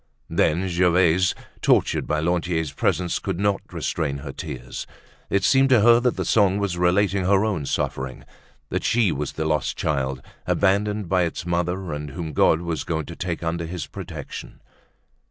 Then 0.31 0.67
Gervaise, 0.67 1.35
tortured 1.61 2.07
by 2.07 2.21
Lantier's 2.21 2.71
presence, 2.73 3.19
could 3.19 3.39
not 3.39 3.61
restrain 3.71 4.17
her 4.25 4.31
tears; 4.31 4.87
it 5.29 5.43
seemed 5.43 5.69
to 5.69 5.81
her 5.81 5.99
that 5.99 6.15
the 6.17 6.25
song 6.25 6.57
was 6.57 6.75
relating 6.75 7.25
her 7.25 7.45
own 7.45 7.67
suffering, 7.67 8.23
that 8.69 8.83
she 8.83 9.11
was 9.11 9.33
the 9.33 9.45
lost 9.45 9.77
child, 9.77 10.23
abandoned 10.47 11.07
by 11.07 11.21
its 11.21 11.45
mother, 11.45 11.93
and 11.93 12.09
whom 12.09 12.33
God 12.33 12.61
was 12.61 12.83
going 12.83 13.05
to 13.05 13.15
take 13.15 13.43
under 13.43 13.67
his 13.67 13.85
protection. 13.85 14.59